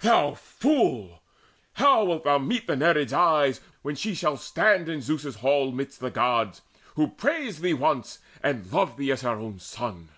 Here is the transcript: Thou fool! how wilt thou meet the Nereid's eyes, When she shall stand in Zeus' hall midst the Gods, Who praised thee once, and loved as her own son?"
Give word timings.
Thou 0.00 0.34
fool! 0.34 1.22
how 1.72 2.04
wilt 2.04 2.24
thou 2.24 2.36
meet 2.36 2.66
the 2.66 2.76
Nereid's 2.76 3.14
eyes, 3.14 3.62
When 3.80 3.94
she 3.94 4.14
shall 4.14 4.36
stand 4.36 4.90
in 4.90 5.00
Zeus' 5.00 5.36
hall 5.36 5.72
midst 5.72 6.00
the 6.00 6.10
Gods, 6.10 6.60
Who 6.96 7.08
praised 7.08 7.62
thee 7.62 7.72
once, 7.72 8.18
and 8.42 8.70
loved 8.70 9.00
as 9.00 9.22
her 9.22 9.38
own 9.38 9.58
son?" 9.58 10.10